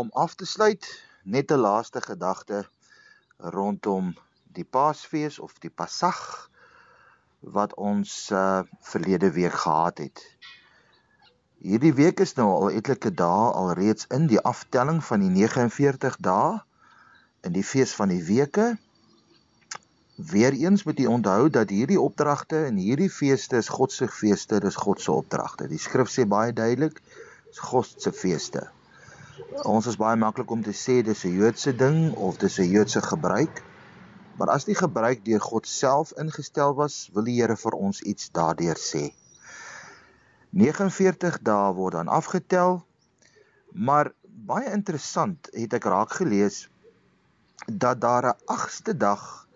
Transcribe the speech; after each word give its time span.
om 0.00 0.10
af 0.12 0.34
te 0.34 0.46
sluit, 0.48 0.86
net 1.22 1.52
'n 1.52 1.64
laaste 1.66 2.00
gedagte 2.00 2.64
rondom 3.56 4.14
die 4.56 4.64
Paasfees 4.64 5.38
of 5.38 5.58
die 5.64 5.70
Pasag 5.70 6.50
wat 7.40 7.74
ons 7.74 8.30
uh 8.30 8.62
verlede 8.92 9.30
week 9.32 9.52
gehad 9.64 9.98
het. 9.98 10.24
Hierdie 11.60 11.94
week 11.94 12.20
is 12.20 12.34
nou 12.40 12.48
al 12.48 12.70
etlike 12.80 13.12
dae 13.12 13.52
alreeds 13.62 14.06
in 14.16 14.26
die 14.26 14.40
aftelling 14.40 15.04
van 15.04 15.20
die 15.20 15.32
49 15.36 16.16
dae 16.24 16.60
in 17.44 17.52
die 17.52 17.64
fees 17.64 17.92
van 17.96 18.08
die 18.12 18.22
weke. 18.24 18.78
Weereens 20.32 20.84
moet 20.84 20.98
jy 21.00 21.08
onthou 21.08 21.48
dat 21.52 21.72
hierdie 21.72 22.00
opdragte 22.00 22.64
en 22.68 22.80
hierdie 22.80 23.12
feeste 23.12 23.60
is 23.60 23.68
God 23.68 23.92
se 23.92 24.08
feeste, 24.08 24.60
dis 24.60 24.76
God 24.76 25.00
se 25.00 25.12
opdragte. 25.12 25.68
Die 25.68 25.80
skrif 25.80 26.12
sê 26.12 26.24
baie 26.28 26.52
duidelik, 26.52 27.00
dis 27.48 27.62
God 27.70 27.88
se 27.96 28.12
feeste. 28.12 28.68
Ons 29.64 29.86
is 29.86 29.96
baie 30.00 30.16
maklik 30.16 30.50
om 30.50 30.62
te 30.62 30.72
sê 30.76 31.00
dis 31.06 31.24
'n 31.24 31.36
Joodse 31.40 31.72
ding 31.76 32.14
of 32.14 32.38
dis 32.38 32.58
'n 32.58 32.70
Joodse 32.70 33.02
gebruik. 33.02 33.62
Maar 34.38 34.48
as 34.56 34.64
die 34.64 34.74
gebruik 34.74 35.24
deur 35.24 35.40
God 35.40 35.66
self 35.66 36.12
ingestel 36.16 36.74
was, 36.74 37.10
wil 37.12 37.24
die 37.24 37.40
Here 37.40 37.56
vir 37.56 37.74
ons 37.74 38.00
iets 38.00 38.30
daardeur 38.30 38.76
sê. 38.76 39.12
49 40.50 41.42
dae 41.42 41.72
word 41.74 41.94
dan 41.94 42.08
afgetel. 42.08 42.84
Maar 43.72 44.12
baie 44.26 44.72
interessant 44.72 45.48
het 45.52 45.74
ek 45.78 45.84
raak 45.84 46.16
gelees 46.20 46.68
dat 47.66 48.00
daar 48.00 48.26
'n 48.26 48.38
8ste 48.46 48.96
dag 48.96 49.46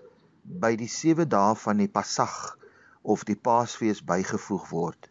by 0.45 0.77
die 0.77 0.89
7 0.89 1.29
dae 1.29 1.55
van 1.55 1.77
die 1.77 1.89
Pasag 1.89 2.59
of 3.03 3.25
die 3.25 3.37
Paasfees 3.37 4.05
bygevoeg 4.05 4.69
word. 4.69 5.11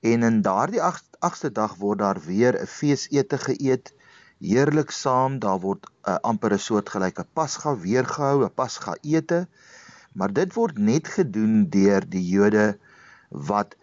En 0.00 0.22
in 0.22 0.42
daardie 0.42 0.82
8ste 1.28 1.50
dag 1.52 1.76
word 1.82 1.98
daar 1.98 2.20
weer 2.26 2.54
'n 2.60 2.66
feesete 2.66 3.38
geëet, 3.46 3.94
heerlik 4.40 4.90
saam, 4.90 5.38
daar 5.38 5.60
word 5.60 5.86
'n 5.86 6.10
uh, 6.10 6.18
amper 6.30 6.52
'n 6.52 6.66
soort 6.68 6.88
gelyke 6.94 7.24
Pasga 7.38 7.76
weer 7.86 8.06
gehou, 8.14 8.44
'n 8.44 8.54
Pasga 8.54 8.96
ete. 9.02 9.46
Maar 10.12 10.32
dit 10.32 10.54
word 10.54 10.78
net 10.78 11.08
gedoen 11.08 11.66
deur 11.70 12.02
die 12.08 12.26
Jode 12.28 12.78
wat 13.28 13.74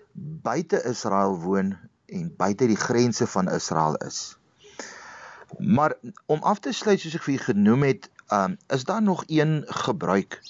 buite 0.48 0.84
Israel 0.84 1.36
woon 1.40 1.78
en 2.06 2.34
buite 2.38 2.68
die 2.68 2.82
grense 2.88 3.28
van 3.28 3.50
Israel 3.50 3.96
is. 3.96 4.38
Maar 5.58 5.94
om 6.26 6.44
af 6.44 6.60
te 6.60 6.72
sluit 6.72 7.00
soos 7.00 7.16
ek 7.16 7.28
vir 7.28 7.34
u 7.34 7.38
genoem 7.38 7.84
het, 7.84 8.10
um, 8.32 8.58
is 8.68 8.84
daar 8.84 9.02
nog 9.02 9.24
een 9.28 9.64
gebruik 9.68 10.42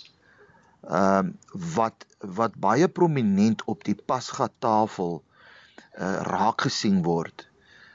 um 0.89 1.37
wat 1.77 2.05
wat 2.19 2.55
baie 2.55 2.87
prominent 2.89 3.63
op 3.65 3.83
die 3.83 3.95
Pasga 3.95 4.49
tafel 4.59 5.21
uh, 5.99 6.21
raak 6.27 6.61
gesien 6.61 7.01
word. 7.03 7.47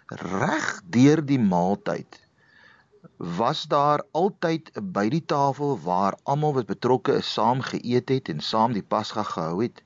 Reg 0.09 0.83
deur 0.91 1.25
die 1.27 1.41
maaltyd 1.41 2.21
was 3.17 3.65
daar 3.71 4.03
altyd 4.13 4.71
by 4.93 5.09
die 5.09 5.25
tafel 5.25 5.79
waar 5.81 6.19
almal 6.25 6.53
wat 6.59 6.67
betrokke 6.67 7.17
is 7.23 7.33
saam 7.33 7.63
geëet 7.65 8.11
het 8.13 8.29
en 8.29 8.41
saam 8.41 8.75
die 8.77 8.85
pasga 8.85 9.23
gehou 9.23 9.63
het, 9.63 9.83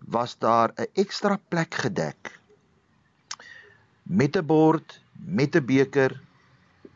was 0.00 0.38
daar 0.38 0.72
'n 0.76 0.90
ekstra 0.94 1.38
plek 1.48 1.74
gedek 1.74 2.40
met 4.06 4.36
'n 4.36 4.46
bord, 4.46 5.00
met 5.12 5.56
'n 5.56 5.64
beker, 5.64 6.20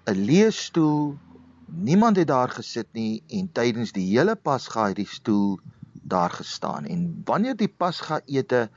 'n 0.07 0.25
leë 0.27 0.51
stoel. 0.51 1.19
Niemand 1.67 2.17
het 2.17 2.27
daar 2.27 2.49
gesit 2.49 2.87
nie 2.93 3.23
en 3.29 3.53
tydens 3.53 3.93
die 3.93 4.07
hele 4.19 4.37
pasga 4.37 4.87
het 4.87 4.97
die 4.97 5.07
stoel 5.07 5.59
daar 5.93 6.31
gestaan. 6.31 6.85
En 6.87 7.23
wanneer 7.25 7.57
die 7.57 7.69
pasga 7.69 8.21
ete 8.27 8.71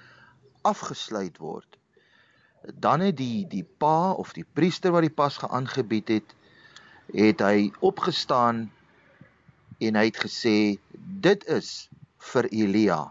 afgesluit 0.63 1.37
word, 1.37 1.77
dan 2.79 3.03
het 3.03 3.17
die 3.19 3.43
die 3.47 3.63
pa 3.63 4.11
of 4.11 4.33
die 4.33 4.45
priester 4.53 4.93
wat 4.95 5.03
die 5.05 5.13
pas 5.13 5.37
geaangebied 5.37 6.13
het, 6.15 6.35
het 7.13 7.43
hy 7.43 7.71
opgestaan 7.83 8.69
en 9.83 9.99
hy 9.99 10.05
het 10.07 10.19
gesê 10.23 10.57
dit 11.23 11.43
is 11.51 11.89
vir 12.31 12.47
Elia. 12.51 13.01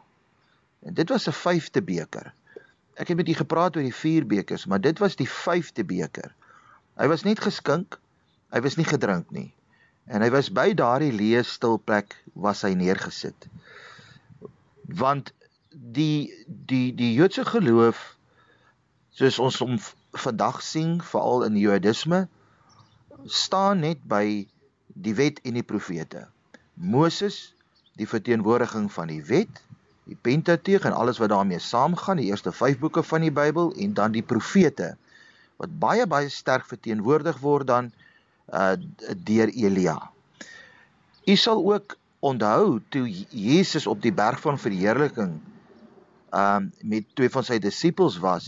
En 0.82 0.94
dit 0.94 1.08
was 1.08 1.28
'n 1.28 1.36
vyfde 1.36 1.82
beker. 1.82 2.32
Ek 2.94 3.08
het 3.08 3.16
met 3.16 3.28
u 3.28 3.34
gepraat 3.34 3.76
oor 3.76 3.82
die 3.82 3.94
vier 3.94 4.26
bekers, 4.26 4.66
maar 4.66 4.80
dit 4.80 4.98
was 4.98 5.16
die 5.16 5.28
vyfde 5.28 5.84
beker. 5.84 6.34
Hy 6.96 7.06
was 7.06 7.22
net 7.22 7.40
geskink, 7.40 7.98
hy 8.52 8.60
was 8.60 8.76
nie 8.76 8.84
gedrink 8.84 9.30
nie. 9.30 9.52
En 10.06 10.22
hy 10.22 10.30
was 10.30 10.50
by 10.52 10.72
daardie 10.74 11.12
leë 11.12 11.44
stil 11.44 11.78
plek 11.78 12.16
was 12.34 12.62
hy 12.62 12.74
neergesit. 12.74 13.46
Want 14.84 15.32
die 15.74 16.32
die 16.46 16.94
die 16.94 17.14
Joodse 17.14 17.44
geloof 17.44 18.00
soos 19.16 19.38
ons 19.38 19.58
hom 19.62 19.78
vandag 20.12 20.60
sien 20.64 21.00
veral 21.04 21.44
in 21.48 21.56
Jodisme 21.56 22.26
staan 23.26 23.84
net 23.84 24.00
by 24.08 24.46
die 24.92 25.14
wet 25.16 25.38
en 25.46 25.56
die 25.56 25.64
profete. 25.64 26.26
Moses, 26.74 27.54
die 27.96 28.08
verteenwoordiging 28.08 28.90
van 28.92 29.12
die 29.12 29.22
wet, 29.28 29.62
die 30.08 30.16
Pentateeg 30.16 30.84
en 30.88 30.96
alles 30.96 31.20
wat 31.22 31.30
daarmee 31.32 31.60
saamgaan, 31.62 32.20
die 32.20 32.28
eerste 32.32 32.52
5 32.52 32.80
boeke 32.82 33.02
van 33.06 33.24
die 33.24 33.32
Bybel 33.32 33.72
en 33.78 33.94
dan 33.94 34.12
die 34.12 34.24
profete 34.24 34.96
wat 35.62 35.78
baie 35.78 36.06
baie 36.10 36.28
sterk 36.32 36.66
verteenwoordig 36.66 37.38
word 37.40 37.68
dan 37.70 37.92
uh 38.52 38.74
deur 39.24 39.48
Elia. 39.48 39.96
U 41.24 41.36
sal 41.36 41.62
ook 41.62 41.96
onthou 42.20 42.80
toe 42.90 43.06
Jesus 43.30 43.86
op 43.86 44.02
die 44.02 44.12
berg 44.12 44.40
van 44.42 44.58
verheerliking 44.58 45.38
um 46.32 46.72
met 46.80 47.04
twee 47.14 47.30
van 47.30 47.44
sy 47.44 47.58
disippels 47.60 48.16
was, 48.24 48.46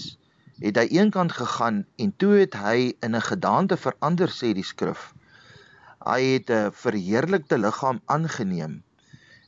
het 0.62 0.78
hy 0.80 0.84
eenkant 0.96 1.32
gegaan 1.36 1.82
en 2.00 2.12
toe 2.16 2.32
het 2.40 2.54
hy 2.56 2.94
in 3.04 3.16
'n 3.16 3.28
gedaante 3.28 3.76
verander 3.76 4.30
sê 4.32 4.52
die 4.56 4.64
skrif. 4.64 5.12
Hy 6.04 6.20
het 6.34 6.50
'n 6.50 6.72
verheerlikte 6.72 7.58
liggaam 7.58 8.00
aangeneem. 8.06 8.82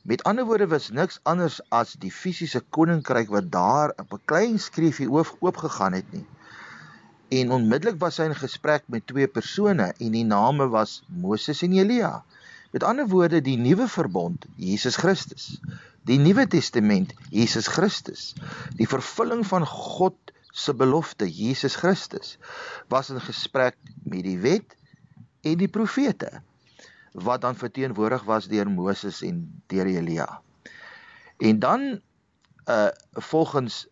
Met 0.03 0.23
ander 0.23 0.45
woorde 0.45 0.67
was 0.67 0.89
niks 0.89 1.19
anders 1.23 1.61
as 1.69 1.93
die 1.93 2.11
fisiese 2.11 2.61
koninkryk 2.69 3.29
wat 3.29 3.51
daar 3.51 3.93
op 3.97 4.13
'n 4.13 4.25
klein 4.25 4.59
skreefie 4.59 5.09
oop 5.11 5.35
oop 5.39 5.57
gegaan 5.57 5.93
het 5.93 6.11
nie. 6.11 6.25
En 7.29 7.51
onmiddellik 7.51 7.99
was 7.99 8.17
hy 8.17 8.23
in 8.23 8.35
gesprek 8.35 8.83
met 8.87 9.07
twee 9.07 9.27
persone 9.27 9.93
en 9.97 10.11
die 10.11 10.23
name 10.23 10.67
was 10.67 11.03
Moses 11.07 11.61
en 11.61 11.73
Elia. 11.73 12.23
Met 12.71 12.83
ander 12.83 13.07
woorde 13.07 13.41
die 13.41 13.57
nuwe 13.57 13.87
verbond, 13.87 14.45
Jesus 14.55 14.95
Christus 14.95 15.59
die 16.07 16.17
Nuwe 16.17 16.47
Testament 16.47 17.11
Jesus 17.29 17.67
Christus, 17.67 18.31
die 18.79 18.87
vervulling 18.87 19.43
van 19.47 19.65
God 19.67 20.15
se 20.55 20.73
belofte 20.73 21.27
Jesus 21.27 21.75
Christus 21.75 22.37
was 22.89 23.11
in 23.11 23.19
gesprek 23.21 23.75
met 24.07 24.23
die 24.25 24.37
wet 24.41 24.75
en 25.45 25.59
die 25.59 25.69
profete 25.69 26.39
wat 27.27 27.43
dan 27.43 27.59
verteenwoordig 27.59 28.23
was 28.29 28.47
deur 28.47 28.69
Moses 28.69 29.21
en 29.25 29.43
deur 29.71 29.89
Elia. 29.89 30.27
En 31.43 31.59
dan 31.59 31.85
uh 32.67 32.89
volgens 33.11 33.85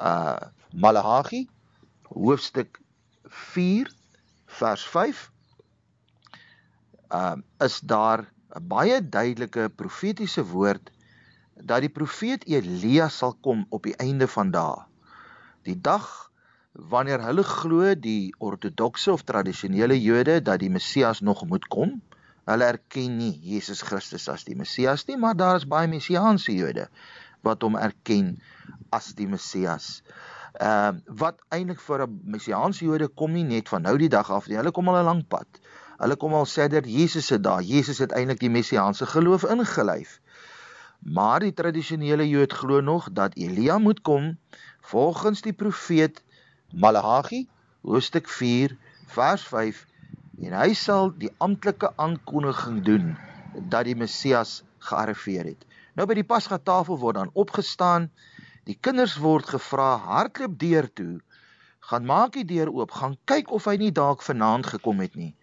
uh 0.00 0.36
Maleagi 0.74 1.46
hoofstuk 2.10 2.80
4 3.24 3.92
vers 4.58 4.84
5 4.86 5.30
uh 7.14 7.36
is 7.64 7.80
daar 7.80 8.26
'n 8.58 8.66
baie 8.68 9.00
duidelike 9.08 9.70
profetiese 9.76 10.44
woord 10.44 10.90
dat 11.62 11.80
die 11.80 11.92
profeet 11.92 12.44
Elia 12.46 13.08
sal 13.08 13.34
kom 13.42 13.66
op 13.70 13.82
die 13.82 13.96
einde 13.96 14.28
van 14.28 14.50
dae. 14.50 14.84
Die 15.66 15.76
dag 15.80 16.30
wanneer 16.72 17.22
hulle 17.24 17.42
glo 17.42 17.94
die 17.98 18.34
ortodokse 18.38 19.12
of 19.12 19.24
tradisionele 19.26 19.96
Jode 20.00 20.38
dat 20.42 20.60
die 20.62 20.70
Messias 20.70 21.20
nog 21.20 21.44
moet 21.46 21.66
kom. 21.66 21.98
Hulle 22.48 22.64
erken 22.64 23.16
nie 23.18 23.34
Jesus 23.42 23.82
Christus 23.82 24.28
as 24.28 24.44
die 24.44 24.56
Messias 24.56 25.04
nie, 25.08 25.16
maar 25.16 25.36
daar 25.36 25.58
is 25.58 25.66
baie 25.68 25.88
messiaanse 25.90 26.54
Jode 26.54 26.88
wat 27.46 27.62
hom 27.62 27.76
erken 27.78 28.36
as 28.94 29.12
die 29.18 29.28
Messias. 29.28 30.02
Ehm 30.58 30.96
uh, 30.96 31.16
wat 31.20 31.42
eintlik 31.54 31.80
vir 31.80 32.06
'n 32.06 32.20
messiaanse 32.34 32.84
Jode 32.84 33.08
kom 33.08 33.32
nie 33.32 33.44
net 33.44 33.68
van 33.68 33.82
nou 33.82 33.96
die 33.98 34.08
dag 34.08 34.30
af 34.30 34.48
nie. 34.48 34.56
Hulle 34.56 34.72
kom 34.72 34.88
al 34.88 35.02
'n 35.02 35.04
lang 35.10 35.22
pad. 35.28 35.60
Hulle 35.98 36.16
kom 36.16 36.34
al 36.34 36.46
sedert 36.46 36.86
Jesus 36.86 37.26
se 37.26 37.40
dae. 37.40 37.62
Jesus 37.62 37.98
het 37.98 38.12
eintlik 38.12 38.40
die 38.40 38.50
messiaanse 38.50 39.06
geloof 39.06 39.44
ingelyf. 39.44 40.20
Maar 40.98 41.40
die 41.40 41.54
tradisionele 41.54 42.28
Jood 42.28 42.52
glo 42.52 42.80
nog 42.80 43.08
dat 43.12 43.36
Elia 43.36 43.78
moet 43.78 44.00
kom 44.00 44.38
volgens 44.80 45.40
die 45.42 45.52
profeet 45.52 46.22
Maleagi 46.72 47.48
hoofstuk 47.80 48.28
4 48.28 48.76
vers 49.06 49.42
5 49.42 49.86
en 50.42 50.52
hy 50.58 50.74
sal 50.74 51.12
die 51.18 51.30
amptelike 51.38 51.92
aankondiging 51.96 52.82
doen 52.84 53.16
dat 53.54 53.84
die 53.88 53.96
Messias 53.96 54.62
gearriveer 54.78 55.44
het. 55.44 55.64
Nou 55.94 56.06
by 56.06 56.14
die 56.18 56.26
Pasga 56.26 56.58
tafel 56.58 56.98
word 56.98 57.18
dan 57.18 57.30
opgestaan. 57.34 58.10
Die 58.68 58.76
kinders 58.80 59.16
word 59.18 59.48
gevra 59.50 59.96
hardloop 60.04 60.58
deur 60.60 60.86
toe. 60.92 61.18
Gaan 61.88 62.06
maak 62.06 62.36
die 62.36 62.44
deur 62.46 62.70
oop, 62.70 62.92
gaan 62.92 63.16
kyk 63.24 63.50
of 63.54 63.66
hy 63.70 63.78
nie 63.80 63.92
dalk 63.94 64.22
vanaand 64.22 64.68
gekom 64.74 65.00
het 65.02 65.16
nie. 65.16 65.34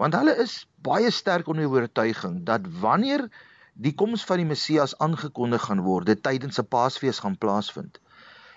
Want 0.00 0.16
hulle 0.16 0.34
is 0.42 0.62
baie 0.82 1.10
sterk 1.12 1.50
onder 1.52 1.66
die 1.66 1.72
oortuiging 1.72 2.42
dat 2.48 2.66
wanneer 2.80 3.28
die 3.72 3.94
koms 3.94 4.24
van 4.28 4.42
die 4.42 4.48
Messias 4.48 4.94
aangekondig 4.98 5.62
gaan 5.68 5.82
word, 5.86 6.06
dit 6.06 6.22
tydens 6.22 6.58
'n 6.60 6.68
Paasfees 6.68 7.18
gaan 7.24 7.38
plaasvind 7.38 8.00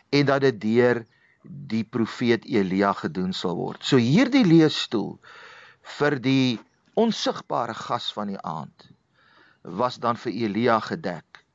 en 0.09 0.25
dat 0.25 0.41
dit 0.41 0.61
deur 0.61 1.05
die 1.43 1.83
profeet 1.83 2.45
Elia 2.45 2.93
gedoen 2.93 3.33
sal 3.33 3.55
word. 3.55 3.83
So 3.83 3.97
hierdie 3.97 4.45
leesstoel 4.45 5.19
vir 5.97 6.19
die 6.19 6.59
onsigbare 6.93 7.73
gas 7.73 8.11
van 8.13 8.27
die 8.27 8.41
aand 8.41 8.89
was 9.61 9.97
dan 9.97 10.17
vir 10.17 10.31
Elia 10.31 10.79
gedek. 10.79 11.45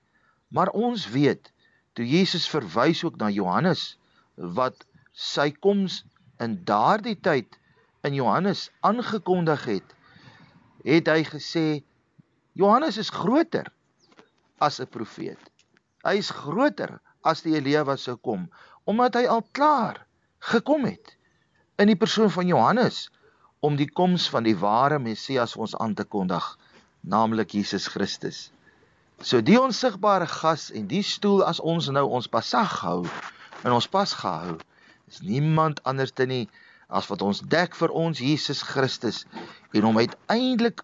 Maar 0.48 0.68
ons 0.68 1.08
weet 1.10 1.52
toe 1.92 2.06
Jesus 2.06 2.48
verwys 2.48 3.04
ook 3.04 3.16
na 3.16 3.30
Johannes 3.30 3.98
wat 4.34 4.86
sy 5.12 5.50
koms 5.50 6.04
in 6.38 6.60
daardie 6.64 7.18
tyd 7.20 7.58
in 8.02 8.14
Johannes 8.14 8.70
aangekondig 8.80 9.64
het, 9.64 9.94
het 10.84 11.08
hy 11.12 11.22
gesê 11.28 11.82
Johannes 12.60 12.98
is 13.00 13.08
groter 13.08 13.66
as 14.60 14.80
'n 14.80 14.90
profeet. 14.96 15.40
Hy 16.04 16.14
is 16.20 16.30
groter 16.30 17.00
as 17.24 17.40
die 17.44 17.54
Elia 17.56 17.84
wat 17.88 18.00
sou 18.00 18.16
kom 18.16 18.48
omdat 18.90 19.16
hy 19.16 19.24
al 19.28 19.42
klaar 19.56 20.00
gekom 20.52 20.84
het 20.88 21.16
in 21.80 21.88
die 21.88 21.96
persoon 21.96 22.30
van 22.30 22.48
Johannes 22.48 23.08
om 23.60 23.76
die 23.76 23.88
koms 23.88 24.28
van 24.32 24.44
die 24.44 24.56
ware 24.56 24.98
Messias 24.98 25.52
vir 25.54 25.64
ons 25.66 25.76
aan 25.76 25.94
te 25.94 26.04
kondig, 26.04 26.44
naamlik 27.00 27.52
Jesus 27.56 27.88
Christus. 27.92 28.50
So 29.20 29.40
die 29.44 29.60
onsigbare 29.60 30.26
gas 30.26 30.70
en 30.72 30.88
die 30.88 31.04
stoel 31.04 31.44
as 31.44 31.60
ons 31.60 31.88
nou 31.92 32.06
ons 32.08 32.28
pasag 32.28 32.80
hou 32.84 33.04
en 33.64 33.76
ons 33.76 33.88
pas 33.88 34.12
gehou, 34.22 34.56
is 35.08 35.20
niemand 35.20 35.82
anders 35.84 36.12
te 36.12 36.26
nie 36.26 36.46
as 36.88 37.08
wat 37.12 37.22
ons 37.22 37.40
dek 37.40 37.76
vir 37.76 37.92
ons 37.92 38.20
Jesus 38.20 38.62
Christus 38.64 39.24
en 39.76 39.84
hom 39.86 40.00
uiteindelik 40.00 40.80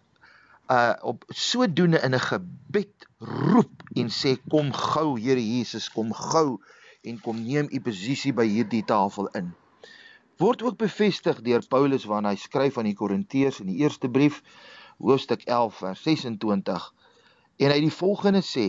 uh 0.68 0.92
op 1.02 1.24
sodoende 1.28 2.00
in 2.00 2.14
'n 2.14 2.20
gebed 2.20 3.06
roep 3.18 3.82
en 3.94 4.08
sê 4.10 4.36
kom 4.48 4.72
gou 4.72 5.20
Here 5.20 5.40
Jesus 5.40 5.90
kom 5.90 6.12
gou 6.12 6.58
en 7.02 7.20
kom 7.20 7.42
neem 7.42 7.68
u 7.70 7.80
posisie 7.80 8.32
by 8.32 8.46
hierdie 8.46 8.84
tafel 8.84 9.28
in. 9.32 9.54
Word 10.36 10.62
ook 10.62 10.76
bevestig 10.76 11.40
deur 11.42 11.62
Paulus 11.68 12.04
wanneer 12.04 12.34
hy 12.34 12.36
skryf 12.36 12.78
aan 12.78 12.90
die 12.90 12.98
Korinteërs 12.98 13.60
in 13.60 13.70
die 13.70 13.78
eerste 13.84 14.08
brief 14.08 14.42
hoofstuk 14.98 15.42
11 15.44 15.74
vers 15.74 16.02
26 16.02 16.92
en 17.56 17.70
hy 17.70 17.80
die 17.80 17.96
volgende 18.00 18.42
sê 18.44 18.66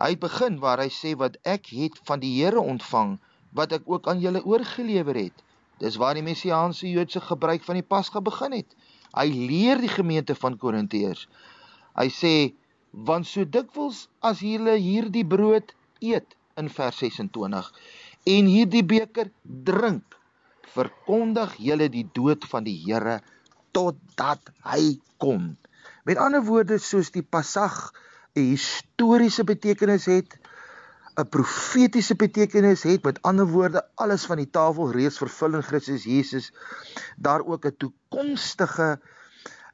hy 0.00 0.12
begin 0.20 0.58
waar 0.60 0.80
hy 0.82 0.88
sê 0.92 1.14
wat 1.22 1.36
ek 1.44 1.70
het 1.76 2.00
van 2.08 2.20
die 2.20 2.32
Here 2.40 2.60
ontvang 2.60 3.18
wat 3.56 3.72
ek 3.76 3.86
ook 3.86 4.08
aan 4.08 4.20
julle 4.20 4.42
oorgelewer 4.44 5.16
het 5.16 5.44
dis 5.80 5.96
waar 6.00 6.16
die 6.16 6.24
messiaanse 6.24 6.88
Joodse 6.88 7.20
gebruik 7.24 7.64
van 7.64 7.80
die 7.80 7.86
Pasga 7.94 8.20
begin 8.24 8.56
het 8.58 8.76
hy 9.16 9.28
leer 9.30 9.80
die 9.82 9.92
gemeente 9.92 10.36
van 10.38 10.58
Korinteërs 10.58 11.26
hy 11.98 12.08
sê 12.20 12.34
want 12.92 13.26
so 13.26 13.44
dikwels 13.44 14.06
as 14.30 14.42
julle 14.44 14.76
hierdie 14.78 15.26
brood 15.26 15.74
eet 16.00 16.36
in 16.60 16.70
vers 16.76 17.02
26 17.02 17.72
en 18.34 18.50
hierdie 18.54 18.84
beker 18.84 19.30
drink 19.44 20.16
verkondig 20.74 21.56
julle 21.58 21.88
die 21.92 22.06
dood 22.14 22.44
van 22.50 22.66
die 22.66 22.76
Here 22.84 23.18
totdat 23.76 24.52
hy 24.66 24.98
kom. 25.22 25.54
Met 26.06 26.20
ander 26.22 26.42
woorde 26.46 26.78
soos 26.82 27.10
die 27.14 27.22
Passag 27.22 27.92
'n 28.36 28.52
historiese 28.54 29.44
betekenis 29.44 30.06
het, 30.06 30.38
'n 31.20 31.28
profetiese 31.28 32.16
betekenis 32.16 32.82
het, 32.82 33.04
met 33.04 33.22
ander 33.22 33.46
woorde 33.46 33.82
alles 33.94 34.24
van 34.24 34.36
die 34.36 34.50
tafel 34.50 34.92
reeds 34.92 35.18
vervul 35.18 35.54
in 35.54 35.62
Christus 35.62 36.04
Jesus, 36.04 36.52
daar 37.16 37.44
ook 37.44 37.66
'n 37.66 37.76
toekomstige 37.76 39.00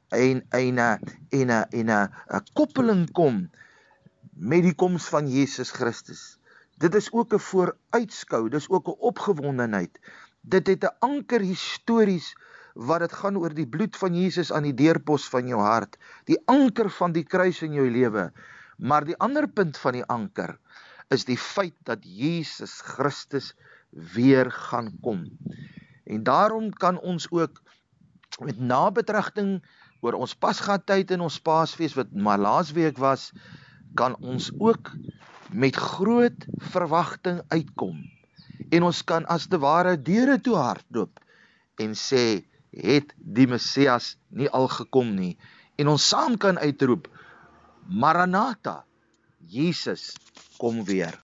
en 0.09 0.45
en 0.49 0.79
'n 0.79 0.99
en 1.29 1.49
'n 1.51 1.65
en 1.69 1.89
'n 1.89 2.09
'n 2.35 2.43
koppeling 2.53 3.11
kom 3.11 3.49
met 4.31 4.61
die 4.63 4.75
koms 4.75 5.03
van 5.03 5.27
Jesus 5.27 5.71
Christus. 5.71 6.39
Dit 6.77 6.95
is 6.95 7.11
ook 7.11 7.33
'n 7.33 7.39
vooruitskou, 7.39 8.49
dis 8.49 8.69
ook 8.69 8.87
'n 8.87 8.99
opgewondenheid 8.99 9.99
dit 10.47 10.67
het 10.67 10.83
'n 10.83 10.95
anker 10.99 11.41
histories 11.41 12.35
wat 12.73 12.99
dit 12.99 13.13
gaan 13.13 13.37
oor 13.37 13.53
die 13.53 13.67
bloed 13.67 13.97
van 13.97 14.15
Jesus 14.15 14.51
aan 14.51 14.63
die 14.63 14.73
deurpos 14.73 15.29
van 15.29 15.47
jou 15.47 15.61
hart, 15.61 15.97
die 16.23 16.39
anker 16.45 16.89
van 16.89 17.11
die 17.11 17.23
kruis 17.23 17.61
in 17.61 17.73
jou 17.73 17.89
lewe. 17.91 18.31
Maar 18.77 19.05
die 19.05 19.17
ander 19.17 19.47
punt 19.47 19.77
van 19.77 19.91
die 19.91 20.05
anker 20.05 20.59
is 21.13 21.25
die 21.27 21.37
feit 21.39 21.75
dat 21.87 22.03
Jesus 22.03 22.79
Christus 22.83 23.53
weer 23.89 24.51
gaan 24.51 24.91
kom. 25.01 25.23
En 26.03 26.23
daarom 26.23 26.71
kan 26.73 26.99
ons 26.99 27.27
ook 27.31 27.61
met 28.43 28.59
nabetragting 28.59 29.61
oor 30.01 30.17
ons 30.19 30.35
Pasga 30.35 30.77
tyd 30.77 31.11
en 31.15 31.23
ons 31.25 31.39
Paasfees 31.41 31.95
wat 31.97 32.11
maar 32.13 32.39
laasweek 32.39 32.99
was, 33.01 33.31
kan 33.97 34.15
ons 34.21 34.51
ook 34.59 34.91
met 35.49 35.75
groot 35.75 36.45
verwagting 36.73 37.41
uitkom. 37.47 38.03
En 38.69 38.83
ons 38.83 39.01
kan 39.07 39.25
as 39.31 39.47
te 39.47 39.59
ware 39.63 39.95
deure 39.95 40.37
toe 40.43 40.57
hardloop 40.59 41.23
en 41.81 41.95
sê 41.95 42.43
het 42.77 43.13
die 43.17 43.47
Messias 43.47 44.15
nie 44.29 44.49
al 44.49 44.67
gekom 44.67 45.15
nie? 45.15 45.37
En 45.79 45.87
ons 45.93 46.03
saam 46.03 46.35
kan 46.37 46.59
uitroep 46.59 47.07
Maranatha 47.87 48.83
Jesus 49.47 50.11
kom 50.57 50.83
weer 50.85 51.23